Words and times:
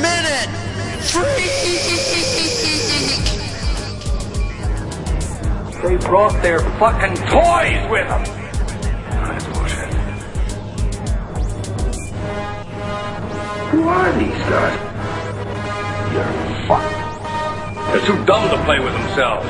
minute 0.00 0.48
freak. 1.02 1.50
They 5.82 5.96
brought 6.06 6.40
their 6.42 6.60
fucking 6.78 7.16
toys 7.26 7.90
with 7.90 8.08
them. 8.08 8.24
That's 9.10 9.46
bullshit. 9.46 9.94
Who 13.70 13.88
are 13.88 14.12
these 14.12 14.42
guys? 14.48 14.78
You're 16.12 16.32
fucked. 16.68 17.02
They're 17.92 18.06
too 18.06 18.24
dumb 18.24 18.48
to 18.50 18.64
play 18.64 18.78
with 18.78 18.92
themselves. 18.92 19.48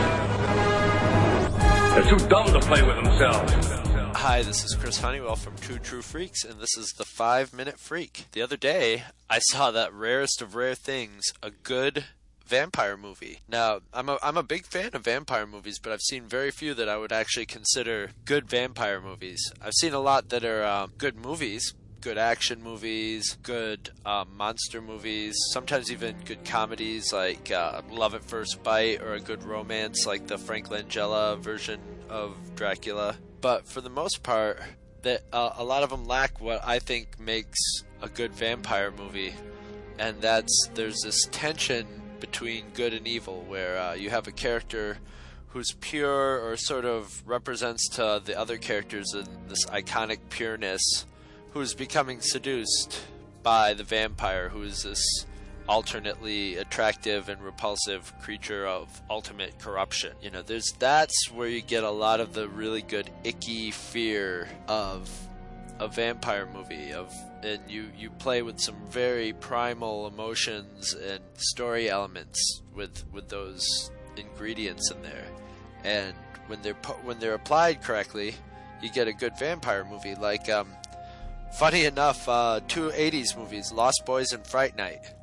They're 1.95 2.09
too 2.09 2.29
dumb 2.29 2.47
to 2.47 2.61
play 2.61 2.83
with 2.83 2.97
themselves. 2.97 3.82
Hi, 4.23 4.43
this 4.43 4.63
is 4.65 4.77
Chris 4.77 5.01
Honeywell 5.01 5.35
from 5.35 5.57
Two 5.57 5.81
True 5.81 6.01
Freaks, 6.01 6.45
and 6.45 6.61
this 6.61 6.79
is 6.79 6.95
the 6.97 7.05
5 7.05 7.53
Minute 7.53 7.81
Freak. 7.81 8.27
The 8.31 8.41
other 8.41 8.57
day, 8.57 9.03
I 9.29 9.41
saw 9.41 9.73
that 9.73 9.93
rarest 9.93 10.41
of 10.41 10.55
rare 10.55 10.77
things 10.77 11.33
a 11.43 11.51
good 11.51 12.05
vampire 12.47 12.97
movie. 12.97 13.41
Now, 13.49 13.81
I'm 13.93 14.09
a, 14.09 14.19
I'm 14.23 14.37
a 14.37 14.45
big 14.45 14.65
fan 14.65 14.91
of 14.93 15.03
vampire 15.03 15.45
movies, 15.45 15.81
but 15.81 15.93
I've 15.93 16.03
seen 16.03 16.23
very 16.27 16.53
few 16.53 16.73
that 16.75 16.89
I 16.89 16.99
would 16.99 17.11
actually 17.11 17.47
consider 17.47 18.13
good 18.25 18.49
vampire 18.49 19.01
movies. 19.01 19.53
I've 19.61 19.75
seen 19.75 19.93
a 19.93 19.99
lot 19.99 20.29
that 20.29 20.45
are 20.45 20.65
um, 20.65 20.93
good 20.99 21.17
movies, 21.17 21.75
good 22.01 22.17
action 22.17 22.63
movies, 22.63 23.37
good 23.43 23.91
um, 24.07 24.37
monster 24.37 24.81
movies, 24.81 25.35
sometimes 25.51 25.91
even 25.91 26.15
good 26.25 26.45
comedies 26.45 27.13
like 27.13 27.51
uh, 27.51 27.83
Love 27.91 28.15
at 28.15 28.23
First 28.23 28.63
Bite 28.63 29.03
or 29.03 29.15
a 29.15 29.21
good 29.21 29.43
romance 29.43 30.07
like 30.07 30.29
the 30.29 30.39
Frank 30.39 30.69
Langella 30.69 31.41
version 31.41 31.81
of 32.09 32.37
Dracula. 32.55 33.17
But 33.43 33.67
for 33.67 33.81
the 33.81 33.91
most 33.91 34.23
part, 34.23 34.63
that 35.03 35.25
uh, 35.33 35.51
a 35.57 35.65
lot 35.65 35.83
of 35.83 35.91
them 35.91 36.07
lack 36.07 36.41
what 36.41 36.63
I 36.65 36.79
think 36.79 37.19
makes 37.19 37.59
a 38.01 38.09
good 38.09 38.33
vampire 38.33 38.93
movie, 38.93 39.35
and 39.99 40.21
that's 40.21 40.71
there's 40.75 41.01
this 41.03 41.27
tension 41.27 41.87
between 42.21 42.71
good 42.73 42.95
and 42.95 43.07
evil, 43.07 43.45
where 43.49 43.79
uh, 43.79 43.95
you 43.95 44.11
have 44.11 44.29
a 44.29 44.33
character 44.33 44.99
who's 45.49 45.73
pure 45.81 46.41
or 46.41 46.57
sort 46.57 46.85
of 46.85 47.21
represents 47.27 47.89
to 47.91 48.23
the 48.25 48.39
other 48.39 48.59
characters 48.59 49.13
in 49.13 49.27
this 49.49 49.67
iconic 49.67 50.21
pureness, 50.31 51.05
who's 51.51 51.75
becoming 51.75 52.21
seduced 52.21 53.03
by 53.43 53.75
the 53.75 53.85
vampire, 53.85 54.51
who 54.51 54.63
is 54.63 54.85
this 54.85 55.27
alternately 55.69 56.57
attractive 56.57 57.29
and 57.29 57.41
repulsive 57.43 58.13
creature 58.21 58.67
of 58.67 59.01
ultimate 59.09 59.59
corruption. 59.59 60.13
You 60.21 60.31
know, 60.31 60.43
there's 60.43 60.73
that's 60.79 61.31
where 61.31 61.49
you 61.49 61.63
get 61.63 61.85
a 61.85 61.91
lot 61.91 62.21
of 62.21 62.33
the 62.33 62.49
really 62.49 62.83
good 62.83 63.11
icky 63.25 63.71
fear 63.71 64.49
of 64.69 65.11
a 65.79 65.89
vampire 65.89 66.47
movie 66.47 66.93
of 66.93 67.13
and 67.43 67.61
you 67.69 67.89
you 67.97 68.11
play 68.11 68.43
with 68.43 68.61
some 68.61 68.77
very 68.89 69.33
primal 69.33 70.07
emotions 70.07 70.95
and 70.95 71.21
story 71.35 71.91
elements 71.91 72.63
with 72.75 73.05
with 73.13 73.29
those 73.29 73.91
ingredients 74.17 74.91
in 74.91 75.03
there 75.03 75.25
and 75.85 76.15
when 76.47 76.63
they're 76.63 76.75
when 77.03 77.19
they're 77.19 77.35
applied 77.35 77.83
correctly 77.83 78.35
you 78.81 78.91
get 78.91 79.09
a 79.09 79.13
good 79.13 79.37
vampire 79.39 79.85
movie 79.85 80.15
like 80.15 80.49
um 80.49 80.69
funny 81.55 81.85
enough 81.85 82.29
uh 82.29 82.61
two 82.69 82.91
80s 82.91 83.37
movies 83.37 83.73
Lost 83.73 84.03
Boys 84.07 84.33
and 84.33 84.47
Fright 84.47 84.77
Night 84.77 85.15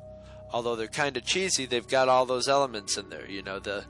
although 0.52 0.76
they're 0.76 0.88
kind 0.88 1.16
of 1.16 1.24
cheesy 1.24 1.66
they've 1.66 1.88
got 1.88 2.08
all 2.08 2.26
those 2.26 2.48
elements 2.48 2.96
in 2.96 3.08
there 3.10 3.28
you 3.28 3.42
know 3.42 3.58
the 3.58 3.84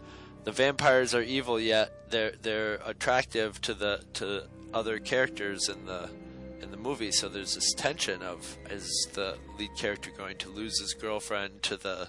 the 0.45 0.53
vampires 0.53 1.15
are 1.15 1.23
evil 1.23 1.61
yet 1.61 2.11
they're 2.11 2.33
they're 2.43 2.81
attractive 2.85 3.61
to 3.61 3.75
the 3.75 4.03
to 4.15 4.45
other 4.73 4.99
characters 4.99 5.69
in 5.69 5.87
the 5.87 6.11
in 6.63 6.71
the 6.71 6.77
movie. 6.77 7.13
So 7.13 7.29
there's 7.29 7.55
this 7.55 7.73
tension 7.75 8.23
of 8.23 8.57
is 8.71 9.09
the 9.15 9.37
lead 9.59 9.71
character 9.77 10.11
going 10.17 10.37
to 10.39 10.49
lose 10.49 10.81
his 10.81 10.95
girlfriend 10.95 11.63
to 11.65 11.77
the 11.77 12.09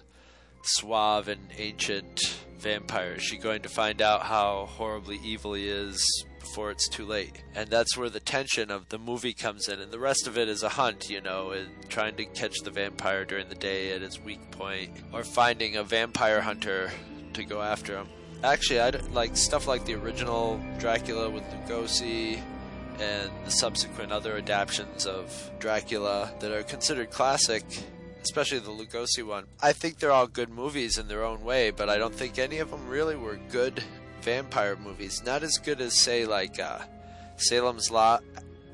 suave 0.64 1.28
and 1.28 1.42
ancient 1.58 2.38
vampire? 2.58 3.14
Is 3.14 3.24
she 3.24 3.38
going 3.38 3.62
to 3.64 3.70
find 3.70 4.02
out 4.02 4.24
how 4.24 4.68
horribly 4.68 5.20
evil 5.24 5.54
he 5.54 5.68
is 5.68 6.26
before 6.52 6.70
it's 6.70 6.90
too 6.90 7.06
late? 7.06 7.42
And 7.56 7.70
that's 7.70 7.96
where 7.96 8.10
the 8.10 8.20
tension 8.20 8.72
of 8.72 8.90
the 8.90 9.00
movie 9.00 9.32
comes 9.32 9.70
in, 9.70 9.80
and 9.80 9.90
the 9.90 10.00
rest 10.00 10.28
of 10.28 10.38
it 10.38 10.50
is 10.50 10.64
a 10.64 10.70
hunt, 10.70 11.10
you 11.10 11.22
know, 11.22 11.56
trying 11.88 12.18
to 12.18 12.26
catch 12.26 12.60
the 12.60 12.72
vampire 12.72 13.24
during 13.24 13.48
the 13.48 13.56
day 13.56 13.94
at 13.94 14.02
his 14.02 14.20
weak 14.20 14.52
point, 14.52 14.92
or 15.14 15.24
finding 15.24 15.78
a 15.78 15.84
vampire 15.84 16.42
hunter 16.42 16.92
to 17.36 17.46
go 17.46 17.62
after 17.62 17.96
him. 17.96 18.08
Actually, 18.44 18.82
I 18.82 18.90
like 19.14 19.38
stuff 19.38 19.66
like 19.66 19.86
the 19.86 19.94
original 19.94 20.60
Dracula 20.78 21.30
with 21.30 21.44
Lugosi 21.44 22.42
and 23.00 23.32
the 23.46 23.52
subsequent 23.52 24.12
other 24.12 24.36
adaptations 24.36 25.06
of 25.06 25.52
Dracula 25.60 26.34
that 26.42 26.52
are 26.52 26.64
considered 26.64 27.12
classic, 27.12 27.64
especially 28.22 28.60
the 28.60 28.72
Lugosi 28.72 29.26
one. 29.26 29.46
I 29.62 29.72
think 29.72 30.00
they're 30.00 30.12
all 30.12 30.28
good 30.28 30.50
movies 30.50 30.98
in 30.98 31.08
their 31.08 31.24
own 31.24 31.46
way, 31.46 31.72
but 31.72 31.88
I 31.88 31.98
don't 31.98 32.14
think 32.14 32.38
any 32.38 32.58
of 32.58 32.72
them 32.72 32.90
really 32.90 33.16
were 33.16 33.40
good 33.50 33.82
vampire 34.22 34.76
movies. 34.76 35.22
Not 35.24 35.44
as 35.44 35.58
good 35.58 35.82
as, 35.82 36.02
say, 36.02 36.26
like 36.26 36.60
uh, 36.60 36.80
Salem's 37.38 37.92
Lot 37.92 38.24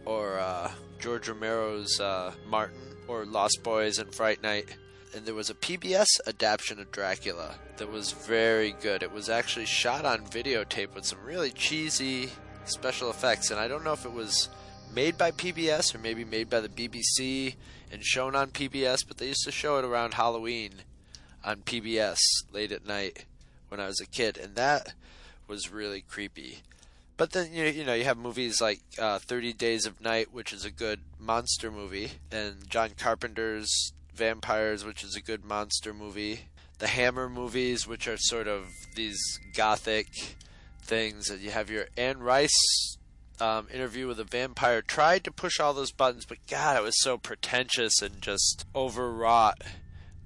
or 0.06 0.40
uh, 0.40 0.72
George 1.00 1.28
Romero's 1.28 2.00
uh, 2.00 2.34
Martin 2.48 2.78
or 3.08 3.26
Lost 3.26 3.64
Boys 3.64 4.00
and 4.00 4.14
Fright 4.14 4.42
Night. 4.42 4.76
And 5.16 5.26
there 5.26 5.34
was 5.34 5.50
a 5.50 5.56
PBS 5.56 6.08
adaptation 6.28 6.80
of 6.80 6.92
Dracula 6.92 7.56
that 7.78 7.92
was 7.92 8.12
very 8.12 8.76
good. 8.82 9.04
It 9.04 9.12
was 9.12 9.30
actually 9.30 9.66
shot 9.66 10.06
on 10.06 10.26
videotape 10.26 10.94
with 10.94 11.06
some 11.06 11.24
really 11.24 11.52
cheesy 11.52 12.30
special 12.66 13.10
effects, 13.10 13.50
and 13.50 13.60
I 13.60 13.68
don't 13.68 13.84
know 13.84 13.94
if 13.94 14.06
it 14.06 14.12
was 14.12 14.50
made 14.94 15.18
by 15.18 15.32
PBS 15.32 15.96
or 15.96 16.00
maybe 16.00 16.26
made 16.26 16.50
by 16.50 16.60
the 16.60 16.70
BBC 16.70 17.56
and 17.92 18.04
shown 18.04 18.36
on 18.36 18.52
PBS, 18.52 19.08
but 19.08 19.18
they 19.18 19.28
used 19.28 19.46
to 19.46 19.52
show 19.52 19.78
it 19.78 19.86
around 19.86 20.14
Halloween 20.14 20.72
on 21.44 21.58
PBS 21.58 22.18
late 22.52 22.72
at 22.72 22.86
night 22.86 23.26
when 23.70 23.80
I 23.80 23.88
was 23.88 24.02
a 24.02 24.06
kid, 24.06 24.38
and 24.38 24.56
that 24.56 24.94
was 25.48 25.72
really 25.72 26.02
creepy. 26.02 26.60
But 27.18 27.32
then 27.32 27.52
you 27.52 27.66
you 27.66 27.84
know 27.84 27.94
you 27.94 28.04
have 28.04 28.18
movies 28.18 28.62
like 28.62 28.82
uh, 29.00 29.20
Thirty 29.20 29.54
Days 29.54 29.86
of 29.86 30.02
Night, 30.02 30.32
which 30.32 30.54
is 30.54 30.66
a 30.66 30.72
good 30.72 31.00
monster 31.20 31.72
movie, 31.72 32.12
and 32.32 32.70
John 32.70 32.92
Carpenter's 32.98 33.94
Vampires, 34.14 34.86
which 34.86 35.04
is 35.04 35.16
a 35.16 35.22
good 35.22 35.44
monster 35.44 35.94
movie. 35.94 36.42
The 36.80 36.88
Hammer 36.88 37.28
movies, 37.28 37.88
which 37.88 38.08
are 38.08 38.18
sort 38.18 38.48
of 38.48 38.68
these 38.96 39.20
gothic 39.56 40.08
things. 40.84 41.30
And 41.30 41.42
you 41.42 41.50
have 41.52 41.70
your 41.70 41.86
Anne 41.98 42.20
Rice 42.20 42.98
um, 43.40 43.68
interview 43.74 44.08
with 44.08 44.20
a 44.20 44.24
vampire. 44.24 44.82
Tried 44.82 45.24
to 45.24 45.32
push 45.32 45.60
all 45.60 45.74
those 45.74 45.92
buttons, 45.92 46.26
but 46.26 46.38
God, 46.50 46.78
it 46.78 46.84
was 46.84 47.02
so 47.02 47.18
pretentious 47.18 48.02
and 48.02 48.22
just 48.22 48.66
overwrought 48.76 49.64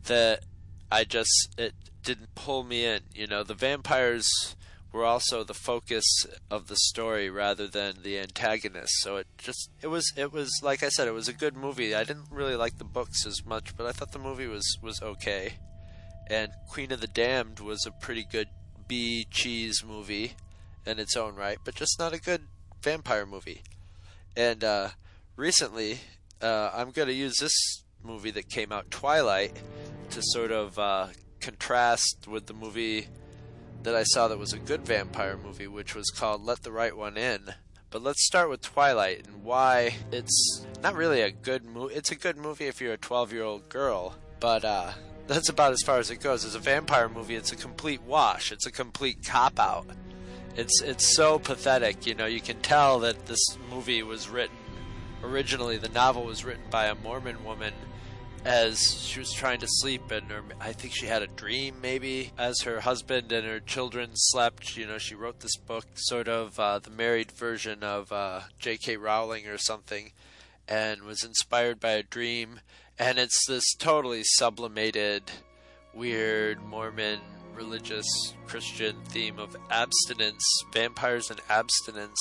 that 0.05 0.43
I 0.91 1.03
just 1.03 1.53
it 1.57 1.73
didn't 2.03 2.35
pull 2.35 2.63
me 2.63 2.85
in. 2.85 3.01
You 3.13 3.27
know, 3.27 3.43
the 3.43 3.53
vampires 3.53 4.55
were 4.91 5.05
also 5.05 5.43
the 5.43 5.53
focus 5.53 6.05
of 6.49 6.67
the 6.67 6.75
story 6.75 7.29
rather 7.29 7.67
than 7.67 8.03
the 8.03 8.19
antagonist. 8.19 8.93
So 9.01 9.17
it 9.17 9.27
just 9.37 9.69
it 9.81 9.87
was 9.87 10.11
it 10.15 10.31
was 10.31 10.51
like 10.61 10.83
I 10.83 10.89
said, 10.89 11.07
it 11.07 11.13
was 11.13 11.27
a 11.27 11.33
good 11.33 11.55
movie. 11.55 11.95
I 11.95 12.03
didn't 12.03 12.31
really 12.31 12.55
like 12.55 12.77
the 12.77 12.83
books 12.83 13.25
as 13.25 13.45
much, 13.45 13.75
but 13.77 13.85
I 13.85 13.91
thought 13.91 14.11
the 14.11 14.19
movie 14.19 14.47
was 14.47 14.77
was 14.81 15.01
okay. 15.01 15.53
And 16.27 16.51
Queen 16.69 16.91
of 16.91 17.01
the 17.01 17.07
Damned 17.07 17.59
was 17.59 17.85
a 17.85 17.91
pretty 17.91 18.25
good 18.29 18.47
B 18.87 19.25
cheese 19.29 19.83
movie 19.85 20.33
in 20.85 20.99
its 20.99 21.15
own 21.15 21.35
right, 21.35 21.57
but 21.63 21.75
just 21.75 21.99
not 21.99 22.13
a 22.13 22.19
good 22.19 22.41
vampire 22.81 23.25
movie. 23.25 23.63
And 24.35 24.63
uh, 24.63 24.89
recently, 25.35 25.99
uh, 26.41 26.71
I'm 26.73 26.91
going 26.91 27.07
to 27.07 27.13
use 27.13 27.37
this 27.39 27.83
movie 28.03 28.31
that 28.31 28.49
came 28.49 28.71
out, 28.71 28.89
Twilight, 28.89 29.55
to 30.11 30.21
sort 30.23 30.51
of 30.51 30.79
uh, 30.79 31.07
contrast 31.39 32.27
with 32.27 32.45
the 32.47 32.53
movie 32.53 33.07
that 33.83 33.95
I 33.95 34.03
saw 34.03 34.27
that 34.27 34.37
was 34.39 34.53
a 34.53 34.59
good 34.59 34.85
vampire 34.85 35.37
movie, 35.37 35.67
which 35.67 35.95
was 35.95 36.09
called 36.09 36.43
Let 36.43 36.63
the 36.63 36.71
Right 36.71 36.95
One 36.95 37.17
In. 37.17 37.53
But 37.89 38.03
let's 38.03 38.25
start 38.25 38.49
with 38.49 38.61
Twilight 38.61 39.27
and 39.27 39.43
why 39.43 39.95
it's 40.11 40.65
not 40.81 40.95
really 40.95 41.21
a 41.21 41.31
good 41.31 41.65
movie. 41.65 41.95
It's 41.95 42.11
a 42.11 42.15
good 42.15 42.37
movie 42.37 42.67
if 42.67 42.79
you're 42.79 42.93
a 42.93 42.97
12 42.97 43.33
year 43.33 43.43
old 43.43 43.67
girl, 43.69 44.15
but 44.39 44.63
uh, 44.63 44.91
that's 45.27 45.49
about 45.49 45.73
as 45.73 45.81
far 45.85 45.99
as 45.99 46.09
it 46.09 46.21
goes. 46.21 46.45
As 46.45 46.55
a 46.55 46.59
vampire 46.59 47.09
movie, 47.09 47.35
it's 47.35 47.51
a 47.51 47.57
complete 47.57 48.01
wash. 48.03 48.51
It's 48.51 48.65
a 48.65 48.71
complete 48.71 49.25
cop 49.25 49.59
out. 49.59 49.87
It's 50.55 50.81
it's 50.81 51.15
so 51.15 51.39
pathetic, 51.39 52.05
you 52.05 52.15
know. 52.15 52.25
You 52.25 52.41
can 52.41 52.61
tell 52.61 52.99
that 52.99 53.25
this 53.25 53.57
movie 53.69 54.03
was 54.03 54.29
written 54.29 54.55
originally. 55.23 55.77
The 55.77 55.89
novel 55.89 56.23
was 56.23 56.45
written 56.45 56.63
by 56.69 56.85
a 56.85 56.95
Mormon 56.95 57.43
woman 57.43 57.73
as 58.45 58.79
she 58.79 59.19
was 59.19 59.31
trying 59.31 59.59
to 59.59 59.67
sleep, 59.67 60.11
and 60.11 60.29
her, 60.31 60.43
I 60.59 60.73
think 60.73 60.93
she 60.93 61.05
had 61.05 61.21
a 61.21 61.27
dream 61.27 61.75
maybe 61.81 62.31
as 62.37 62.61
her 62.61 62.81
husband 62.81 63.31
and 63.31 63.45
her 63.45 63.59
children 63.59 64.11
slept. 64.13 64.75
You 64.77 64.87
know, 64.87 64.97
she 64.97 65.15
wrote 65.15 65.39
this 65.39 65.57
book, 65.57 65.85
sort 65.95 66.27
of 66.27 66.59
uh, 66.59 66.79
the 66.79 66.89
married 66.89 67.31
version 67.31 67.83
of 67.83 68.11
uh, 68.11 68.41
J.K. 68.59 68.97
Rowling 68.97 69.47
or 69.47 69.57
something, 69.57 70.11
and 70.67 71.03
was 71.03 71.23
inspired 71.23 71.79
by 71.79 71.91
a 71.91 72.03
dream. 72.03 72.61
And 72.97 73.17
it's 73.17 73.47
this 73.47 73.73
totally 73.75 74.23
sublimated, 74.23 75.23
weird 75.93 76.63
Mormon 76.63 77.19
religious 77.55 78.33
Christian 78.47 78.95
theme 79.09 79.39
of 79.39 79.55
abstinence, 79.69 80.43
vampires 80.73 81.29
and 81.29 81.39
abstinence, 81.49 82.19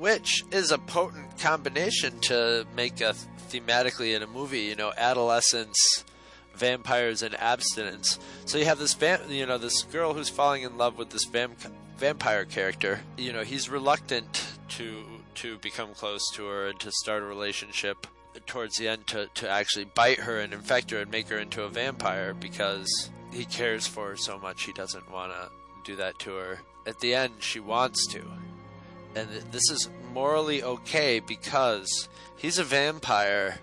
which 0.00 0.42
is 0.50 0.70
a 0.70 0.78
potent 0.78 1.38
combination 1.38 2.18
to 2.20 2.66
make 2.74 3.00
a 3.00 3.14
thematically 3.50 4.16
in 4.16 4.22
a 4.22 4.26
movie, 4.26 4.62
you 4.62 4.76
know, 4.76 4.92
adolescence 4.96 6.04
vampires 6.54 7.22
and 7.22 7.34
abstinence. 7.36 8.18
So 8.44 8.58
you 8.58 8.64
have 8.66 8.78
this 8.78 8.94
va- 8.94 9.20
you 9.28 9.46
know 9.46 9.58
this 9.58 9.82
girl 9.84 10.14
who's 10.14 10.28
falling 10.28 10.62
in 10.62 10.76
love 10.76 10.98
with 10.98 11.10
this 11.10 11.26
vam- 11.26 11.56
vampire 11.96 12.44
character. 12.44 13.00
You 13.16 13.32
know, 13.32 13.42
he's 13.42 13.68
reluctant 13.68 14.46
to 14.70 15.04
to 15.36 15.58
become 15.58 15.94
close 15.94 16.22
to 16.34 16.46
her 16.46 16.68
and 16.68 16.80
to 16.80 16.90
start 16.90 17.22
a 17.22 17.26
relationship 17.26 18.06
towards 18.46 18.76
the 18.76 18.88
end 18.88 19.06
to, 19.08 19.28
to 19.34 19.48
actually 19.48 19.84
bite 19.84 20.20
her 20.20 20.38
and 20.40 20.52
infect 20.52 20.90
her 20.90 20.98
and 20.98 21.10
make 21.10 21.28
her 21.28 21.38
into 21.38 21.62
a 21.62 21.68
vampire 21.68 22.34
because 22.34 23.10
he 23.32 23.44
cares 23.44 23.86
for 23.86 24.10
her 24.10 24.16
so 24.16 24.38
much 24.38 24.64
he 24.64 24.72
doesn't 24.72 25.10
want 25.10 25.32
to 25.32 25.48
do 25.84 25.96
that 25.96 26.18
to 26.20 26.30
her. 26.34 26.60
At 26.86 27.00
the 27.00 27.14
end, 27.14 27.34
she 27.40 27.60
wants 27.60 28.06
to. 28.08 28.22
And 29.14 29.28
this 29.50 29.70
is 29.70 29.88
morally 30.12 30.62
okay 30.62 31.20
because 31.20 32.08
he's 32.36 32.58
a 32.58 32.64
vampire, 32.64 33.58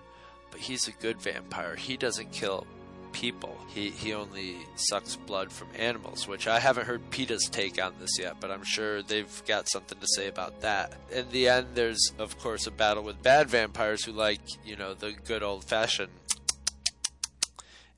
but 0.52 0.60
he's 0.60 0.88
a 0.88 0.92
good 0.92 1.22
vampire. 1.22 1.76
He 1.76 1.98
doesn't 1.98 2.32
kill 2.32 2.68
people. 3.14 3.58
He 3.68 3.90
he 3.90 4.14
only 4.14 4.58
sucks 4.76 5.16
blood 5.16 5.52
from 5.52 5.70
animals, 5.76 6.28
which 6.28 6.48
I 6.48 6.60
haven't 6.60 6.86
heard 6.86 7.10
PETA's 7.10 7.50
take 7.50 7.82
on 7.84 7.94
this 8.00 8.20
yet, 8.20 8.36
but 8.40 8.52
I'm 8.52 8.64
sure 8.64 9.02
they've 9.02 9.44
got 9.48 9.70
something 9.70 9.98
to 10.00 10.08
say 10.16 10.28
about 10.28 10.62
that. 10.62 10.94
In 11.12 11.30
the 11.30 11.48
end, 11.48 11.68
there's 11.74 12.14
of 12.20 12.38
course 12.40 12.68
a 12.68 12.72
battle 12.72 13.04
with 13.04 13.24
bad 13.24 13.50
vampires 13.50 14.04
who 14.06 14.12
like 14.12 14.42
you 14.66 14.76
know 14.76 14.94
the 14.94 15.14
good 15.26 15.44
old 15.44 15.64
fashioned. 15.64 16.12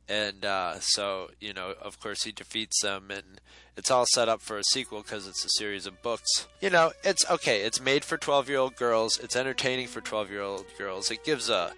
And 0.09 0.43
uh, 0.43 0.79
so, 0.79 1.29
you 1.39 1.53
know, 1.53 1.75
of 1.79 1.99
course, 1.99 2.23
he 2.23 2.31
defeats 2.31 2.81
them, 2.81 3.11
and 3.11 3.39
it's 3.77 3.91
all 3.91 4.05
set 4.07 4.27
up 4.27 4.41
for 4.41 4.57
a 4.57 4.63
sequel 4.63 5.03
because 5.03 5.27
it's 5.27 5.45
a 5.45 5.49
series 5.57 5.85
of 5.85 6.01
books. 6.01 6.47
You 6.59 6.71
know, 6.71 6.91
it's 7.03 7.29
okay. 7.29 7.61
It's 7.61 7.79
made 7.79 8.03
for 8.03 8.17
12 8.17 8.49
year 8.49 8.57
old 8.57 8.75
girls. 8.75 9.19
It's 9.19 9.35
entertaining 9.35 9.87
for 9.87 10.01
12 10.01 10.31
year 10.31 10.41
old 10.41 10.65
girls. 10.77 11.11
It 11.11 11.23
gives 11.23 11.49
a 11.49 11.73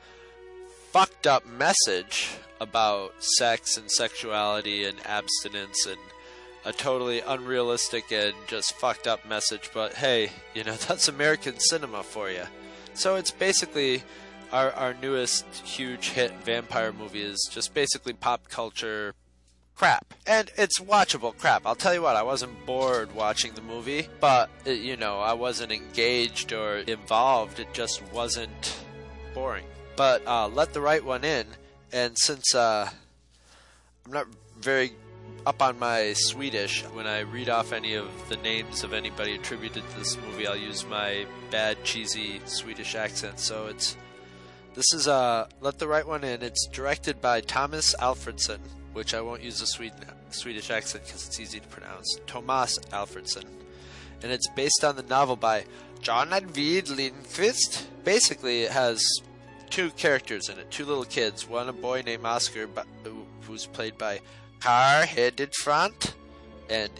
fucked 0.91 1.27
up 1.27 1.45
message 1.45 2.29
about 2.61 3.13
sex 3.19 3.75
and 3.75 3.91
sexuality 3.91 4.85
and 4.85 4.97
abstinence 5.05 5.85
and 5.85 5.99
a 6.63 6.71
totally 6.71 7.21
unrealistic 7.21 8.11
and 8.11 8.33
just 8.47 8.73
fucked 8.73 9.07
up 9.07 9.27
message, 9.27 9.71
but 9.73 9.93
hey, 9.93 10.31
you 10.53 10.63
know, 10.63 10.73
that's 10.87 11.07
American 11.07 11.59
cinema 11.59 12.03
for 12.03 12.29
you. 12.29 12.43
So 12.93 13.15
it's 13.15 13.31
basically 13.31 14.03
our, 14.51 14.71
our 14.73 14.93
newest 14.93 15.45
huge 15.65 16.09
hit 16.09 16.31
vampire 16.43 16.91
movie 16.91 17.21
is 17.21 17.49
just 17.51 17.73
basically 17.73 18.13
pop 18.13 18.49
culture 18.49 19.13
crap. 19.75 20.13
And 20.27 20.51
it's 20.57 20.79
watchable 20.79 21.35
crap. 21.37 21.65
I'll 21.65 21.75
tell 21.75 21.93
you 21.93 22.01
what, 22.01 22.15
I 22.15 22.23
wasn't 22.23 22.65
bored 22.65 23.15
watching 23.15 23.53
the 23.53 23.61
movie, 23.61 24.07
but, 24.19 24.49
it, 24.65 24.79
you 24.79 24.97
know, 24.97 25.19
I 25.19 25.33
wasn't 25.33 25.71
engaged 25.71 26.53
or 26.53 26.77
involved. 26.77 27.59
It 27.59 27.73
just 27.73 28.03
wasn't 28.11 28.77
boring. 29.33 29.65
But 29.95 30.25
uh, 30.27 30.47
Let 30.47 30.73
the 30.73 30.81
Right 30.81 31.03
One 31.03 31.23
In, 31.23 31.47
and 31.91 32.17
since 32.17 32.53
uh, 32.55 32.89
I'm 34.05 34.11
not 34.11 34.27
very 34.59 34.93
up 35.45 35.61
on 35.61 35.79
my 35.79 36.13
Swedish, 36.13 36.83
when 36.93 37.07
I 37.07 37.21
read 37.21 37.49
off 37.49 37.73
any 37.73 37.95
of 37.95 38.07
the 38.29 38.37
names 38.37 38.83
of 38.83 38.93
anybody 38.93 39.35
attributed 39.35 39.83
to 39.89 39.97
this 39.97 40.17
movie, 40.17 40.45
I'll 40.45 40.55
use 40.55 40.85
my 40.85 41.25
bad, 41.49 41.83
cheesy 41.83 42.39
Swedish 42.45 42.95
accent. 42.95 43.39
So 43.39 43.65
it's 43.65 43.97
this 44.73 44.93
is 44.93 45.07
uh, 45.07 45.47
Let 45.59 45.79
the 45.79 45.87
Right 45.87 46.07
One 46.07 46.23
In. 46.23 46.41
It's 46.41 46.67
directed 46.67 47.21
by 47.21 47.41
Thomas 47.41 47.93
Alfredson, 47.95 48.59
which 48.93 49.13
I 49.13 49.21
won't 49.21 49.43
use 49.43 49.59
the 49.59 49.67
Sweden, 49.67 49.99
Swedish 50.29 50.69
accent 50.69 51.05
because 51.05 51.27
it's 51.27 51.39
easy 51.39 51.59
to 51.59 51.67
pronounce. 51.67 52.17
Tomas 52.25 52.79
Alfredson. 52.91 53.45
And 54.23 54.31
it's 54.31 54.47
based 54.49 54.83
on 54.83 54.95
the 54.95 55.03
novel 55.03 55.35
by 55.35 55.65
John 56.01 56.29
Ajvide 56.29 56.87
Lindqvist. 56.87 57.85
Basically, 58.03 58.63
it 58.63 58.71
has 58.71 59.03
two 59.69 59.89
characters 59.91 60.49
in 60.49 60.57
it, 60.59 60.69
two 60.71 60.85
little 60.85 61.05
kids. 61.05 61.47
One 61.47 61.69
a 61.69 61.73
boy 61.73 62.03
named 62.05 62.25
Oscar, 62.25 62.67
who's 63.41 63.65
played 63.65 63.97
by 63.97 64.21
Carl 64.59 65.05
Hedebrant, 65.05 66.13
and 66.69 66.91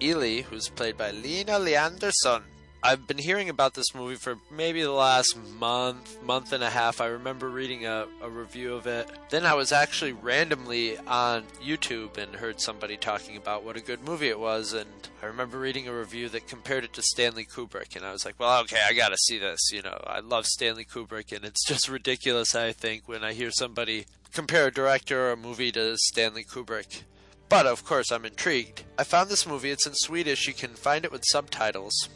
Ellie, 0.00 0.42
who's 0.42 0.68
played 0.68 0.96
by 0.96 1.10
Lina 1.12 1.52
Leandersson. 1.52 2.42
I've 2.84 3.06
been 3.06 3.18
hearing 3.18 3.48
about 3.48 3.74
this 3.74 3.94
movie 3.94 4.16
for 4.16 4.38
maybe 4.50 4.82
the 4.82 4.90
last 4.90 5.38
month, 5.58 6.20
month 6.20 6.52
and 6.52 6.64
a 6.64 6.70
half. 6.70 7.00
I 7.00 7.06
remember 7.06 7.48
reading 7.48 7.86
a, 7.86 8.08
a, 8.20 8.28
review 8.28 8.74
of 8.74 8.88
it. 8.88 9.08
Then 9.30 9.46
I 9.46 9.54
was 9.54 9.70
actually 9.70 10.14
randomly 10.14 10.98
on 10.98 11.44
YouTube 11.64 12.18
and 12.18 12.34
heard 12.34 12.60
somebody 12.60 12.96
talking 12.96 13.36
about 13.36 13.62
what 13.62 13.76
a 13.76 13.80
good 13.80 14.02
movie 14.02 14.28
it 14.28 14.40
was. 14.40 14.72
And 14.72 14.90
I 15.22 15.26
remember 15.26 15.60
reading 15.60 15.86
a 15.86 15.96
review 15.96 16.28
that 16.30 16.48
compared 16.48 16.82
it 16.82 16.92
to 16.94 17.02
Stanley 17.02 17.44
Kubrick. 17.44 17.94
And 17.94 18.04
I 18.04 18.10
was 18.10 18.24
like, 18.24 18.34
well, 18.40 18.60
okay, 18.62 18.80
I 18.84 18.94
gotta 18.94 19.18
see 19.26 19.38
this. 19.38 19.70
You 19.72 19.82
know, 19.82 20.02
I 20.04 20.18
love 20.18 20.46
Stanley 20.46 20.84
Kubrick, 20.84 21.30
and 21.30 21.44
it's 21.44 21.64
just 21.64 21.88
ridiculous, 21.88 22.56
I 22.56 22.72
think, 22.72 23.06
when 23.06 23.22
I 23.22 23.32
hear 23.32 23.52
somebody 23.52 24.06
compare 24.32 24.66
a 24.66 24.72
director 24.72 25.28
or 25.28 25.32
a 25.32 25.36
movie 25.36 25.70
to 25.72 25.96
Stanley 25.98 26.42
Kubrick. 26.42 27.02
But 27.48 27.66
of 27.66 27.84
course, 27.84 28.10
I'm 28.10 28.24
intrigued. 28.24 28.82
I 28.98 29.04
found 29.04 29.30
this 29.30 29.46
movie, 29.46 29.70
it's 29.70 29.86
in 29.86 29.94
Swedish. 29.94 30.48
You 30.48 30.54
can 30.54 30.70
find 30.70 31.04
it 31.04 31.12
with 31.12 31.22
subtitles. 31.30 32.08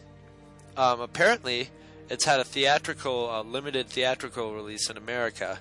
Um, 0.77 1.01
apparently, 1.01 1.71
it's 2.11 2.25
had 2.25 2.41
a 2.41 2.45
theatrical, 2.45 3.31
uh, 3.31 3.43
limited 3.43 3.89
theatrical 3.89 4.55
release 4.55 4.91
in 4.91 4.97
America. 4.97 5.61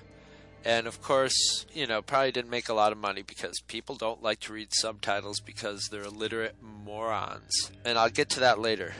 And 0.64 0.86
of 0.86 1.00
course, 1.00 1.64
you 1.72 1.86
know, 1.86 2.02
probably 2.02 2.32
didn't 2.32 2.50
make 2.50 2.68
a 2.68 2.74
lot 2.74 2.92
of 2.92 2.98
money 2.98 3.22
because 3.22 3.60
people 3.68 3.94
don't 3.94 4.22
like 4.22 4.40
to 4.40 4.52
read 4.52 4.68
subtitles 4.72 5.40
because 5.40 5.88
they're 5.90 6.02
illiterate 6.02 6.56
morons. 6.60 7.70
And 7.84 7.96
I'll 7.96 8.10
get 8.10 8.28
to 8.30 8.40
that 8.40 8.58
later. 8.58 8.94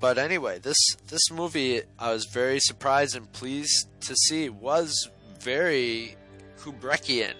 But 0.00 0.18
anyway, 0.18 0.58
this 0.58 0.76
this 1.08 1.30
movie 1.30 1.82
I 1.98 2.12
was 2.12 2.26
very 2.26 2.60
surprised 2.60 3.16
and 3.16 3.30
pleased 3.32 3.88
to 4.02 4.14
see 4.14 4.48
was 4.48 5.08
very 5.38 6.16
Kubrickian. 6.58 7.34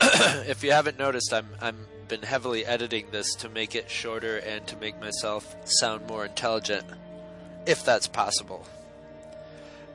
if 0.00 0.64
you 0.64 0.72
haven't 0.72 0.98
noticed, 0.98 1.32
I'm 1.32 1.48
I'm 1.60 1.86
been 2.08 2.22
heavily 2.22 2.64
editing 2.66 3.06
this 3.10 3.34
to 3.36 3.48
make 3.48 3.74
it 3.74 3.90
shorter 3.90 4.38
and 4.38 4.66
to 4.66 4.76
make 4.76 5.00
myself 5.00 5.56
sound 5.64 6.06
more 6.06 6.24
intelligent, 6.24 6.84
if 7.66 7.84
that's 7.84 8.06
possible. 8.06 8.66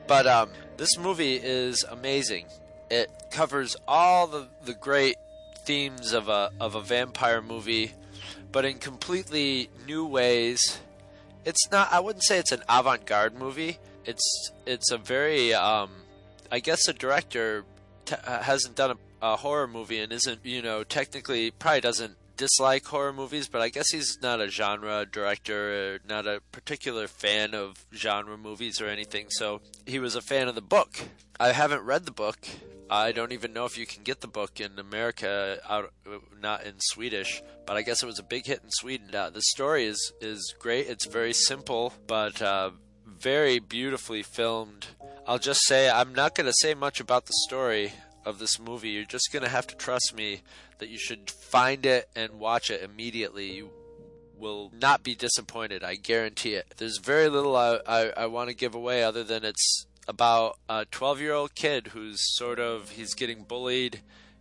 But 0.06 0.26
um, 0.26 0.50
this 0.76 0.98
movie 0.98 1.36
is 1.36 1.84
amazing. 1.84 2.46
It 2.90 3.10
covers 3.30 3.76
all 3.86 4.26
the, 4.26 4.48
the 4.64 4.74
great 4.74 5.16
themes 5.64 6.12
of 6.12 6.28
a 6.28 6.50
of 6.60 6.74
a 6.74 6.80
vampire 6.80 7.40
movie, 7.40 7.92
but 8.50 8.64
in 8.64 8.78
completely 8.78 9.70
new 9.86 10.04
ways. 10.04 10.80
It's 11.44 11.70
not. 11.70 11.92
I 11.92 12.00
wouldn't 12.00 12.24
say 12.24 12.38
it's 12.38 12.52
an 12.52 12.62
avant-garde 12.68 13.34
movie. 13.34 13.78
It's 14.04 14.50
it's 14.66 14.90
a 14.90 14.98
very. 14.98 15.54
Um, 15.54 15.90
I 16.50 16.58
guess 16.58 16.86
the 16.86 16.92
director 16.92 17.64
t- 18.06 18.16
hasn't 18.24 18.74
done 18.74 18.90
a 18.90 18.96
a 19.22 19.36
horror 19.36 19.66
movie 19.66 19.98
and 19.98 20.12
isn't, 20.12 20.44
you 20.44 20.62
know, 20.62 20.84
technically 20.84 21.50
probably 21.50 21.80
doesn't 21.80 22.16
dislike 22.36 22.86
horror 22.86 23.12
movies, 23.12 23.48
but 23.48 23.60
I 23.60 23.68
guess 23.68 23.90
he's 23.90 24.18
not 24.22 24.40
a 24.40 24.48
genre 24.48 25.04
director, 25.04 25.94
or 25.94 25.98
not 26.08 26.26
a 26.26 26.40
particular 26.52 27.06
fan 27.06 27.54
of 27.54 27.84
genre 27.94 28.38
movies 28.38 28.80
or 28.80 28.86
anything. 28.86 29.26
So 29.28 29.60
he 29.84 29.98
was 29.98 30.16
a 30.16 30.22
fan 30.22 30.48
of 30.48 30.54
the 30.54 30.62
book. 30.62 31.00
I 31.38 31.52
haven't 31.52 31.82
read 31.82 32.06
the 32.06 32.12
book. 32.12 32.38
I 32.88 33.12
don't 33.12 33.32
even 33.32 33.52
know 33.52 33.66
if 33.66 33.76
you 33.76 33.86
can 33.86 34.02
get 34.02 34.20
the 34.20 34.26
book 34.26 34.58
in 34.58 34.78
America, 34.78 35.60
out 35.68 35.92
not 36.40 36.64
in 36.64 36.74
Swedish. 36.78 37.42
But 37.66 37.76
I 37.76 37.82
guess 37.82 38.02
it 38.02 38.06
was 38.06 38.18
a 38.18 38.24
big 38.24 38.46
hit 38.46 38.62
in 38.64 38.70
Sweden. 38.70 39.14
Uh, 39.14 39.30
the 39.30 39.42
story 39.42 39.84
is 39.84 40.12
is 40.20 40.54
great. 40.58 40.88
It's 40.88 41.06
very 41.06 41.32
simple, 41.32 41.92
but 42.06 42.42
uh, 42.42 42.70
very 43.06 43.58
beautifully 43.58 44.22
filmed. 44.22 44.88
I'll 45.26 45.38
just 45.38 45.60
say 45.66 45.88
I'm 45.88 46.14
not 46.14 46.34
going 46.34 46.46
to 46.46 46.54
say 46.54 46.74
much 46.74 47.00
about 47.00 47.26
the 47.26 47.34
story 47.46 47.92
of 48.24 48.38
this 48.38 48.58
movie. 48.58 48.90
You're 48.90 49.04
just 49.04 49.32
going 49.32 49.42
to 49.42 49.48
have 49.48 49.66
to 49.68 49.76
trust 49.76 50.14
me 50.14 50.42
that 50.78 50.88
you 50.88 50.98
should 50.98 51.30
find 51.30 51.86
it 51.86 52.08
and 52.14 52.34
watch 52.34 52.70
it 52.70 52.82
immediately. 52.82 53.52
You 53.52 53.70
will 54.36 54.72
not 54.80 55.02
be 55.02 55.14
disappointed. 55.14 55.84
I 55.84 55.94
guarantee 55.96 56.54
it. 56.54 56.74
There's 56.78 56.98
very 56.98 57.28
little 57.28 57.56
I, 57.56 57.80
I, 57.86 58.12
I 58.16 58.26
want 58.26 58.48
to 58.48 58.54
give 58.54 58.74
away 58.74 59.02
other 59.02 59.22
than 59.22 59.44
it's 59.44 59.86
about 60.08 60.58
a 60.68 60.86
12 60.86 61.20
year 61.20 61.34
old 61.34 61.54
kid 61.54 61.88
who's 61.88 62.18
sort 62.36 62.58
of 62.58 62.90
he's 62.90 63.14
getting 63.14 63.44
bullied 63.44 64.00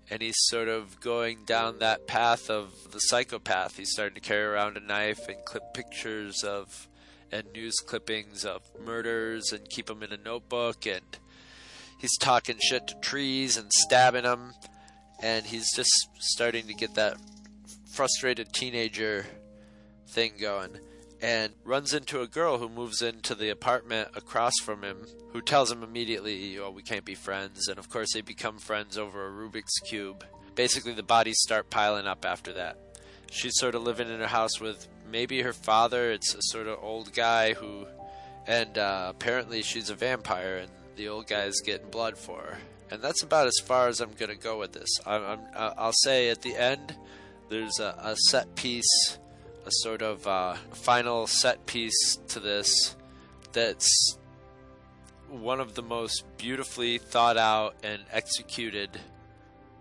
and 0.09 0.21
he's 0.21 0.37
sort 0.37 0.67
of 0.67 0.99
going 0.99 1.43
down 1.45 1.79
that 1.79 2.07
path 2.07 2.49
of 2.49 2.91
the 2.91 2.99
psychopath. 2.99 3.77
He's 3.77 3.91
starting 3.91 4.15
to 4.15 4.21
carry 4.21 4.43
around 4.43 4.77
a 4.77 4.79
knife 4.79 5.27
and 5.27 5.43
clip 5.45 5.73
pictures 5.73 6.43
of 6.43 6.87
and 7.31 7.51
news 7.53 7.75
clippings 7.85 8.43
of 8.43 8.63
murders 8.83 9.51
and 9.51 9.69
keep 9.69 9.85
them 9.85 10.01
in 10.01 10.11
a 10.11 10.17
notebook 10.17 10.87
and 10.87 11.19
he's 11.99 12.17
talking 12.17 12.57
shit 12.59 12.87
to 12.87 12.95
trees 13.01 13.57
and 13.57 13.71
stabbing 13.71 14.23
them, 14.23 14.53
and 15.21 15.45
he's 15.45 15.71
just 15.75 15.91
starting 16.19 16.65
to 16.65 16.73
get 16.73 16.95
that 16.95 17.17
frustrated 17.93 18.51
teenager 18.53 19.27
thing 20.07 20.33
going. 20.39 20.79
And 21.21 21.53
runs 21.65 21.93
into 21.93 22.21
a 22.21 22.27
girl 22.27 22.59
who 22.59 22.69
moves 22.69 23.01
into 23.01 23.35
the 23.35 23.49
apartment 23.49 24.09
across 24.15 24.53
from 24.63 24.83
him, 24.83 25.05
who 25.33 25.41
tells 25.41 25.69
him 25.69 25.83
immediately, 25.83 26.57
"Oh, 26.57 26.71
we 26.71 26.81
can't 26.81 27.03
be 27.03 27.13
friends." 27.13 27.67
And 27.67 27.77
of 27.77 27.89
course, 27.89 28.13
they 28.13 28.21
become 28.21 28.57
friends 28.57 28.97
over 28.97 29.27
a 29.27 29.29
Rubik's 29.29 29.77
cube. 29.89 30.25
Basically, 30.55 30.93
the 30.93 31.03
bodies 31.03 31.37
start 31.41 31.69
piling 31.69 32.07
up 32.07 32.25
after 32.25 32.53
that. 32.53 32.77
She's 33.31 33.57
sort 33.57 33.75
of 33.75 33.83
living 33.83 34.09
in 34.09 34.21
her 34.21 34.27
house 34.27 34.61
with 34.61 34.87
maybe 35.11 35.41
her 35.41 35.51
father. 35.51 36.09
It's 36.09 36.33
a 36.33 36.41
sort 36.43 36.67
of 36.67 36.81
old 36.81 37.13
guy 37.13 37.53
who, 37.53 37.85
and 38.47 38.77
uh, 38.77 39.07
apparently 39.09 39.61
she's 39.61 39.89
a 39.89 39.95
vampire, 39.95 40.57
and 40.57 40.71
the 40.99 41.07
old 41.07 41.27
guy's 41.27 41.61
getting 41.61 41.89
blood 41.89 42.17
for. 42.17 42.57
And 42.91 43.01
that's 43.01 43.23
about 43.23 43.47
as 43.47 43.57
far 43.63 43.87
as 43.87 44.01
I'm 44.01 44.11
going 44.11 44.29
to 44.29 44.35
go 44.35 44.59
with 44.59 44.73
this. 44.73 44.89
I'm, 45.05 45.23
I'm, 45.23 45.39
I'll 45.55 45.93
say 45.93 46.29
at 46.29 46.41
the 46.41 46.55
end, 46.55 46.93
there's 47.47 47.79
a, 47.79 47.95
a 48.03 48.15
set 48.17 48.53
piece, 48.55 49.17
a 49.65 49.71
sort 49.71 50.01
of 50.01 50.27
uh, 50.27 50.55
final 50.73 51.25
set 51.25 51.65
piece 51.65 52.17
to 52.27 52.41
this 52.41 52.97
that's 53.53 54.17
one 55.29 55.61
of 55.61 55.75
the 55.75 55.81
most 55.81 56.25
beautifully 56.37 56.97
thought 56.97 57.37
out 57.37 57.75
and 57.81 58.01
executed 58.11 58.99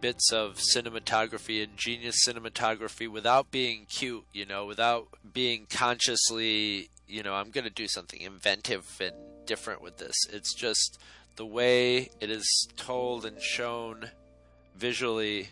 bits 0.00 0.30
of 0.32 0.58
cinematography 0.72 1.64
and 1.64 1.76
genius 1.76 2.24
cinematography 2.24 3.08
without 3.08 3.50
being 3.50 3.86
cute, 3.86 4.24
you 4.32 4.46
know, 4.46 4.66
without 4.66 5.08
being 5.32 5.66
consciously, 5.68 6.90
you 7.08 7.24
know, 7.24 7.34
I'm 7.34 7.50
going 7.50 7.64
to 7.64 7.70
do 7.70 7.88
something 7.88 8.20
inventive 8.20 8.86
and 9.00 9.16
different 9.48 9.82
with 9.82 9.96
this. 9.96 10.14
It's 10.30 10.54
just 10.54 11.00
the 11.34 11.46
way 11.46 12.10
it 12.20 12.30
is 12.30 12.68
told 12.76 13.24
and 13.24 13.42
shown 13.42 14.10
visually 14.76 15.48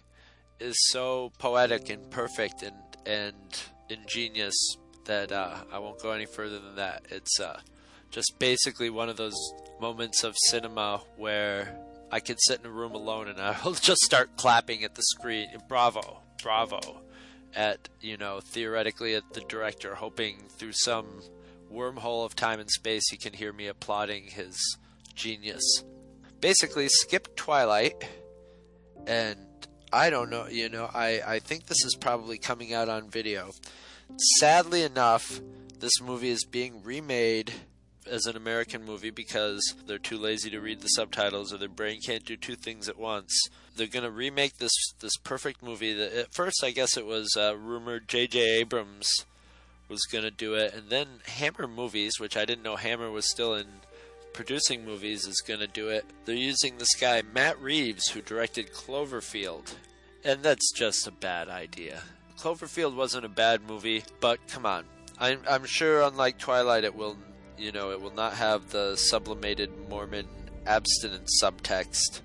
is 0.61 0.77
so 0.89 1.33
poetic 1.39 1.91
and 1.91 2.09
perfect 2.11 2.63
and 2.63 2.77
and 3.05 3.63
ingenious 3.89 4.77
that 5.07 5.33
uh, 5.33 5.55
I 5.73 5.79
won't 5.79 6.01
go 6.01 6.13
any 6.13 6.27
further 6.27 6.59
than 6.59 6.77
that. 6.77 7.07
It's 7.11 7.41
uh, 7.41 7.61
just 8.11 8.39
basically 8.39 8.91
one 8.91 9.09
of 9.09 9.17
those 9.17 9.37
moments 9.81 10.25
of 10.25 10.35
cinema 10.49 11.03
where 11.17 11.79
I 12.11 12.21
can 12.21 12.37
sit 12.39 12.61
in 12.61 12.67
a 12.67 12.71
room 12.71 12.95
alone 12.95 13.29
and 13.29 13.41
I'll 13.41 13.75
just 13.75 14.03
start 14.03 14.37
clapping 14.37 14.85
at 14.85 14.95
the 14.95 15.03
screen. 15.03 15.49
Bravo, 15.69 16.21
bravo. 16.43 17.03
At, 17.55 17.89
you 18.01 18.17
know, 18.17 18.41
theoretically 18.41 19.15
at 19.15 19.33
the 19.33 19.41
director, 19.41 19.95
hoping 19.95 20.49
through 20.59 20.73
some 20.73 21.07
wormhole 21.73 22.25
of 22.25 22.35
time 22.37 22.61
and 22.61 22.71
space 22.71 23.09
he 23.11 23.17
can 23.17 23.33
hear 23.33 23.53
me 23.53 23.67
applauding 23.67 24.25
his 24.25 24.79
genius. 25.15 25.83
Basically, 26.41 26.89
skip 26.89 27.35
Twilight, 27.37 28.09
and 29.07 29.39
I 29.93 30.11
don't 30.11 30.31
know, 30.31 30.47
you 30.47 30.69
know, 30.69 30.91
I, 30.93 31.21
I 31.27 31.39
think 31.39 31.67
this 31.67 31.85
is 31.85 31.97
probably 31.97 32.39
coming 32.39 32.75
out 32.75 32.89
on 32.89 33.11
video. 33.11 33.51
Sadly 34.39 34.83
enough, 34.83 35.41
this 35.79 36.01
movie 36.01 36.31
is 36.31 36.45
being 36.45 36.83
remade 36.83 37.53
as 38.11 38.27
an 38.27 38.37
American 38.37 38.85
movie 38.85 39.11
because 39.11 39.75
they're 39.87 39.99
too 39.99 40.19
lazy 40.19 40.51
to 40.51 40.61
read 40.61 40.81
the 40.81 40.89
subtitles 40.89 41.53
or 41.53 41.59
their 41.59 41.69
brain 41.69 42.01
can't 42.01 42.25
do 42.25 42.37
two 42.37 42.55
things 42.55 42.89
at 42.89 42.99
once. 42.99 43.33
They're 43.77 43.87
going 43.87 44.05
to 44.05 44.11
remake 44.11 44.59
this 44.59 44.73
this 45.01 45.17
perfect 45.19 45.63
movie. 45.63 45.93
That 45.93 46.13
at 46.13 46.35
first, 46.35 46.63
I 46.63 46.71
guess 46.71 46.97
it 46.97 47.05
was 47.05 47.37
uh, 47.37 47.57
rumored 47.57 48.09
J.J. 48.09 48.61
Abrams 48.61 49.25
was 49.89 50.05
going 50.11 50.25
to 50.25 50.31
do 50.31 50.55
it, 50.55 50.75
and 50.75 50.91
then 50.91 51.07
Hammer 51.27 51.67
Movies, 51.67 52.19
which 52.19 52.37
I 52.37 52.45
didn't 52.45 52.65
know 52.65 52.77
Hammer 52.77 53.11
was 53.11 53.31
still 53.31 53.55
in 53.55 53.67
producing 54.33 54.85
movies, 54.85 55.27
is 55.27 55.43
going 55.47 55.61
to 55.61 55.67
do 55.67 55.89
it. 55.89 56.05
They're 56.25 56.35
using 56.35 56.79
this 56.79 56.95
guy 56.95 57.23
Matt 57.35 57.61
Reeves, 57.61 58.09
who 58.09 58.21
directed 58.21 58.73
Cloverfield, 58.73 59.75
and 60.25 60.43
that's 60.43 60.73
just 60.73 61.07
a 61.07 61.13
bad 61.13 61.49
idea. 61.49 62.03
Cloverfield 62.39 62.95
wasn't 62.95 63.25
a 63.25 63.31
bad 63.31 63.63
movie, 63.67 64.05
but 64.21 64.47
come 64.49 64.67
on. 64.67 64.85
I'm, 65.19 65.41
I'm 65.49 65.65
sure, 65.65 66.03
unlike 66.03 66.39
Twilight, 66.39 66.85
it 66.85 66.95
will 66.95 67.17
you 67.59 67.73
know, 67.73 67.91
it 67.91 68.01
will 68.01 68.15
not 68.15 68.35
have 68.35 68.71
the 68.71 68.97
sublimated 68.97 69.71
Mormon 69.89 70.27
abstinence 70.67 71.41
subtext. 71.43 72.21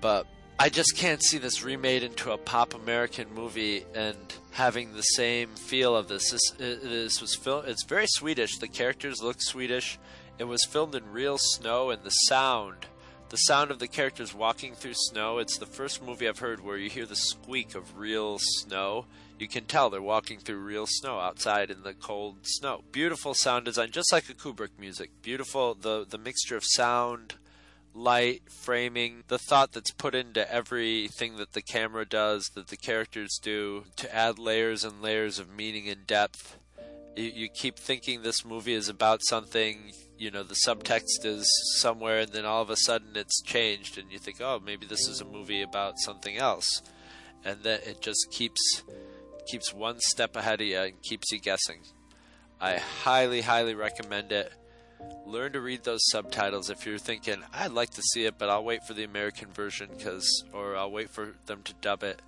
But 0.00 0.26
I 0.60 0.68
just 0.68 0.94
can't 0.94 1.22
see 1.22 1.38
this 1.38 1.62
remade 1.62 2.02
into 2.02 2.32
a 2.32 2.36
pop 2.36 2.74
American 2.74 3.32
movie 3.34 3.86
and 3.94 4.18
having 4.50 4.92
the 4.92 5.00
same 5.00 5.48
feel 5.54 5.96
of 5.96 6.08
this. 6.08 6.32
This, 6.32 6.52
uh, 6.52 6.86
this 6.86 7.18
was 7.22 7.34
filmed. 7.34 7.66
It's 7.66 7.84
very 7.84 8.06
Swedish. 8.06 8.58
The 8.58 8.68
characters 8.68 9.22
look 9.22 9.40
Swedish. 9.40 9.98
It 10.38 10.44
was 10.44 10.62
filmed 10.66 10.94
in 10.94 11.12
real 11.12 11.38
snow, 11.38 11.88
and 11.88 12.02
the 12.02 12.10
sound, 12.10 12.84
the 13.30 13.38
sound 13.38 13.70
of 13.70 13.78
the 13.78 13.88
characters 13.88 14.34
walking 14.34 14.74
through 14.74 14.92
snow. 14.94 15.38
It's 15.38 15.56
the 15.56 15.64
first 15.64 16.02
movie 16.02 16.28
I've 16.28 16.40
heard 16.40 16.62
where 16.62 16.76
you 16.76 16.90
hear 16.90 17.06
the 17.06 17.16
squeak 17.16 17.74
of 17.74 17.96
real 17.96 18.36
snow 18.38 19.06
you 19.40 19.48
can 19.48 19.64
tell 19.64 19.88
they're 19.88 20.02
walking 20.02 20.38
through 20.38 20.58
real 20.58 20.86
snow 20.86 21.18
outside 21.18 21.70
in 21.70 21.82
the 21.82 21.94
cold 21.94 22.36
snow. 22.42 22.84
Beautiful 22.92 23.32
sound 23.32 23.64
design, 23.64 23.90
just 23.90 24.12
like 24.12 24.28
a 24.28 24.34
Kubrick 24.34 24.78
music. 24.78 25.10
Beautiful 25.22 25.74
the 25.74 26.04
the 26.06 26.18
mixture 26.18 26.56
of 26.56 26.64
sound, 26.64 27.36
light, 27.94 28.42
framing, 28.50 29.24
the 29.28 29.38
thought 29.38 29.72
that's 29.72 29.90
put 29.90 30.14
into 30.14 30.50
everything 30.52 31.36
that 31.36 31.52
the 31.52 31.62
camera 31.62 32.06
does, 32.06 32.50
that 32.54 32.68
the 32.68 32.76
characters 32.76 33.38
do, 33.42 33.84
to 33.96 34.14
add 34.14 34.38
layers 34.38 34.84
and 34.84 35.02
layers 35.02 35.38
of 35.38 35.54
meaning 35.54 35.88
and 35.88 36.06
depth. 36.06 36.58
You, 37.16 37.24
you 37.34 37.48
keep 37.48 37.78
thinking 37.78 38.22
this 38.22 38.44
movie 38.44 38.74
is 38.74 38.88
about 38.88 39.20
something, 39.24 39.92
you 40.16 40.30
know, 40.30 40.42
the 40.42 40.58
subtext 40.66 41.24
is 41.24 41.48
somewhere, 41.76 42.20
and 42.20 42.32
then 42.32 42.44
all 42.44 42.62
of 42.62 42.70
a 42.70 42.76
sudden 42.76 43.16
it's 43.16 43.42
changed, 43.42 43.98
and 43.98 44.10
you 44.10 44.18
think, 44.18 44.40
oh, 44.40 44.60
maybe 44.64 44.86
this 44.86 45.08
is 45.08 45.20
a 45.20 45.24
movie 45.24 45.62
about 45.62 45.98
something 45.98 46.36
else. 46.36 46.82
And 47.44 47.62
then 47.62 47.80
it 47.84 48.00
just 48.00 48.28
keeps 48.30 48.82
keeps 49.46 49.72
one 49.72 49.98
step 49.98 50.36
ahead 50.36 50.60
of 50.60 50.66
you 50.66 50.78
and 50.78 51.02
keeps 51.02 51.32
you 51.32 51.40
guessing. 51.40 51.80
I 52.60 52.76
highly, 52.76 53.40
highly 53.40 53.74
recommend 53.74 54.30
it. 54.30 54.52
Learn 55.26 55.52
to 55.52 55.60
read 55.60 55.84
those 55.84 56.00
subtitles 56.10 56.70
if 56.70 56.84
you're 56.84 56.98
thinking, 56.98 57.42
I'd 57.52 57.72
like 57.72 57.90
to 57.90 58.02
see 58.02 58.24
it, 58.24 58.34
but 58.38 58.48
I'll 58.48 58.64
wait 58.64 58.84
for 58.84 58.94
the 58.94 59.04
American 59.04 59.48
version 59.52 59.88
because, 59.96 60.44
or 60.52 60.76
I'll 60.76 60.90
wait 60.90 61.10
for 61.10 61.34
them 61.46 61.62
to 61.62 61.74
dub 61.80 62.02
it. 62.02 62.20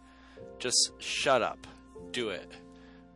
Just 0.58 0.92
shut 0.98 1.42
up. 1.42 1.66
Do 2.12 2.28
it. 2.28 2.48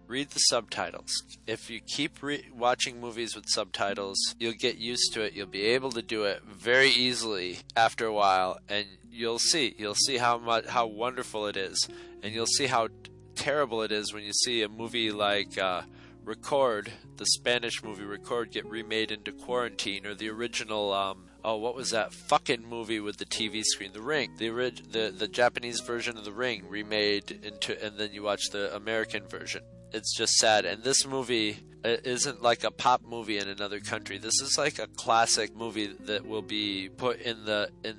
Read 0.08 0.30
the 0.30 0.38
subtitles. 0.38 1.22
If 1.46 1.68
you 1.68 1.80
keep 1.80 2.22
re- 2.22 2.46
watching 2.56 3.00
movies 3.00 3.34
with 3.34 3.44
subtitles, 3.48 4.18
you'll 4.38 4.52
get 4.52 4.78
used 4.78 5.12
to 5.14 5.22
it. 5.22 5.32
You'll 5.32 5.46
be 5.46 5.66
able 5.66 5.90
to 5.92 6.02
do 6.02 6.24
it 6.24 6.42
very 6.44 6.90
easily 6.90 7.58
after 7.76 8.06
a 8.06 8.12
while, 8.12 8.58
and 8.68 8.86
you'll 9.10 9.40
see. 9.40 9.74
You'll 9.76 9.94
see 9.94 10.16
how 10.16 10.38
much 10.38 10.66
how 10.66 10.86
wonderful 10.86 11.46
it 11.46 11.56
is, 11.56 11.88
and 12.22 12.32
you'll 12.32 12.46
see 12.46 12.66
how 12.66 12.88
terrible 13.34 13.82
it 13.82 13.90
is 13.92 14.12
when 14.12 14.22
you 14.22 14.32
see 14.32 14.62
a 14.62 14.68
movie 14.68 15.10
like 15.10 15.58
uh, 15.58 15.82
Record, 16.26 16.92
the 17.18 17.24
Spanish 17.24 17.84
movie 17.84 18.04
Record, 18.04 18.50
get 18.50 18.66
remade 18.66 19.12
into 19.12 19.30
Quarantine, 19.30 20.04
or 20.04 20.14
the 20.16 20.28
original. 20.28 20.92
Um, 20.92 21.26
oh, 21.44 21.56
what 21.56 21.76
was 21.76 21.90
that 21.90 22.12
fucking 22.12 22.68
movie 22.68 22.98
with 22.98 23.18
the 23.18 23.24
TV 23.24 23.62
screen? 23.62 23.92
The 23.92 24.02
Ring. 24.02 24.32
The 24.36 24.50
orig- 24.50 24.90
the 24.90 25.14
the 25.16 25.28
Japanese 25.28 25.80
version 25.80 26.18
of 26.18 26.24
The 26.24 26.32
Ring 26.32 26.64
remade 26.68 27.30
into, 27.44 27.80
and 27.80 27.96
then 27.96 28.12
you 28.12 28.24
watch 28.24 28.50
the 28.50 28.74
American 28.74 29.24
version. 29.28 29.62
It's 29.92 30.16
just 30.16 30.32
sad. 30.34 30.64
And 30.64 30.82
this 30.82 31.06
movie 31.06 31.60
uh, 31.84 31.96
isn't 32.02 32.42
like 32.42 32.64
a 32.64 32.72
pop 32.72 33.02
movie 33.06 33.38
in 33.38 33.48
another 33.48 33.78
country. 33.78 34.18
This 34.18 34.40
is 34.42 34.58
like 34.58 34.80
a 34.80 34.88
classic 34.88 35.54
movie 35.54 35.94
that 36.06 36.26
will 36.26 36.42
be 36.42 36.88
put 36.88 37.20
in 37.20 37.44
the 37.44 37.70
in 37.84 37.96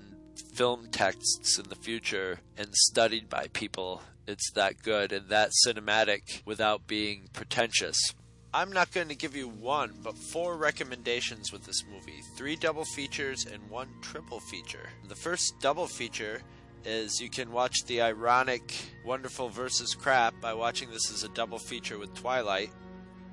film 0.54 0.90
texts 0.92 1.58
in 1.58 1.70
the 1.70 1.76
future 1.76 2.40
and 2.58 2.68
studied 2.74 3.30
by 3.30 3.48
people 3.54 4.02
it's 4.28 4.52
that 4.52 4.82
good 4.84 5.12
and 5.12 5.30
that 5.30 5.52
cinematic 5.66 6.46
without 6.46 6.86
being 6.86 7.30
pretentious. 7.34 8.14
I'm 8.54 8.72
not 8.72 8.92
going 8.92 9.10
to 9.10 9.16
give 9.16 9.36
you 9.36 9.48
one, 9.48 9.94
but 10.04 10.18
four 10.18 10.58
recommendations 10.58 11.52
with 11.52 11.66
this 11.66 11.84
movie 11.92 12.22
three 12.38 12.56
double 12.56 12.86
features 12.86 13.46
and 13.46 13.70
one 13.70 13.90
triple 14.02 14.40
feature. 14.40 14.90
The 15.08 15.16
first 15.16 15.56
double 15.60 15.88
feature 15.88 16.42
is 16.86 17.20
you 17.20 17.30
can 17.30 17.52
watch 17.52 17.86
the 17.86 18.02
ironic 18.02 18.74
Wonderful 19.06 19.50
versus 19.50 19.94
Crap 19.94 20.40
by 20.42 20.54
watching 20.54 20.90
this 20.90 21.12
as 21.12 21.24
a 21.24 21.30
double 21.30 21.60
feature 21.60 21.98
with 21.98 22.14
Twilight. 22.14 22.72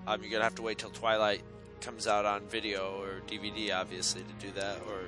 Um, 0.07 0.21
you're 0.21 0.31
going 0.31 0.41
to 0.41 0.45
have 0.45 0.57
to 0.57 0.63
wait 0.63 0.79
till 0.79 0.91
Twilight 0.91 1.43
comes 1.81 2.07
out 2.07 2.25
on 2.25 2.47
video 2.49 3.01
or 3.01 3.21
DVD, 3.29 3.75
obviously, 3.75 4.23
to 4.23 4.47
do 4.47 4.53
that, 4.53 4.79
or 4.89 5.03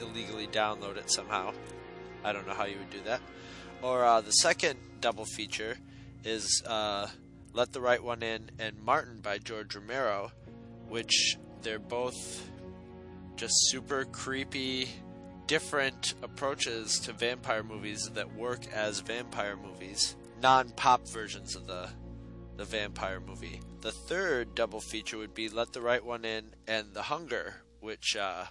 illegally 0.00 0.46
download 0.46 0.96
it 0.96 1.10
somehow. 1.10 1.52
I 2.24 2.32
don't 2.32 2.46
know 2.46 2.54
how 2.54 2.64
you 2.64 2.78
would 2.78 2.90
do 2.90 3.00
that. 3.04 3.20
Or 3.82 4.04
uh, 4.04 4.20
the 4.20 4.32
second 4.32 4.78
double 5.00 5.24
feature 5.24 5.76
is 6.24 6.62
uh, 6.66 7.06
Let 7.52 7.72
the 7.72 7.80
Right 7.80 8.02
One 8.02 8.22
In 8.22 8.50
and 8.58 8.80
Martin 8.82 9.20
by 9.20 9.38
George 9.38 9.74
Romero, 9.76 10.32
which 10.88 11.38
they're 11.62 11.78
both 11.78 12.48
just 13.36 13.54
super 13.68 14.04
creepy, 14.04 14.88
different 15.46 16.14
approaches 16.22 16.98
to 17.00 17.12
vampire 17.12 17.62
movies 17.62 18.10
that 18.14 18.34
work 18.34 18.66
as 18.72 18.98
vampire 19.00 19.56
movies, 19.56 20.16
non 20.42 20.70
pop 20.70 21.06
versions 21.08 21.54
of 21.54 21.66
the, 21.68 21.88
the 22.56 22.64
vampire 22.64 23.20
movie. 23.20 23.60
The 23.80 23.92
third 23.92 24.56
double 24.56 24.80
feature 24.80 25.18
would 25.18 25.34
be 25.34 25.48
Let 25.48 25.72
the 25.72 25.80
Right 25.80 26.04
One 26.04 26.24
In 26.24 26.46
and 26.66 26.94
The 26.94 27.02
Hunger, 27.02 27.54
which 27.80 28.16
uh, 28.16 28.46
I 28.46 28.48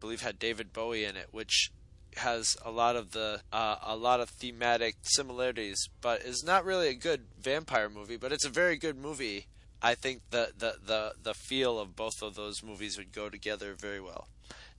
believe 0.00 0.22
had 0.22 0.40
David 0.40 0.72
Bowie 0.72 1.04
in 1.04 1.16
it, 1.16 1.28
which 1.30 1.70
has 2.16 2.56
a 2.64 2.70
lot 2.70 2.96
of 2.96 3.12
the 3.12 3.40
uh, 3.52 3.76
a 3.82 3.96
lot 3.96 4.20
of 4.20 4.30
thematic 4.30 4.96
similarities, 5.02 5.88
but 6.00 6.22
is 6.22 6.44
not 6.44 6.64
really 6.64 6.88
a 6.88 6.94
good 6.94 7.22
vampire 7.40 7.88
movie. 7.88 8.16
But 8.16 8.32
it's 8.32 8.44
a 8.44 8.50
very 8.50 8.76
good 8.76 8.96
movie. 8.96 9.46
I 9.82 9.94
think 9.94 10.22
the 10.30 10.52
the 10.56 10.76
the 10.84 11.12
the 11.22 11.34
feel 11.34 11.78
of 11.78 11.96
both 11.96 12.22
of 12.22 12.34
those 12.34 12.62
movies 12.62 12.98
would 12.98 13.12
go 13.12 13.28
together 13.28 13.74
very 13.74 14.00
well. 14.00 14.28